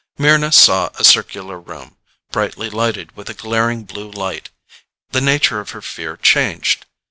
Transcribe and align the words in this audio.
Mryna 0.17 0.51
saw 0.51 0.89
a 0.97 1.03
circular 1.03 1.59
room, 1.59 1.95
brightly 2.31 2.71
lighted 2.71 3.15
with 3.15 3.29
a 3.29 3.35
glaring, 3.35 3.83
blue 3.83 4.09
light. 4.09 4.49
The 5.11 5.21
nature 5.21 5.59
of 5.59 5.69
her 5.77 5.81
fear 5.83 6.17
changed. 6.17 6.87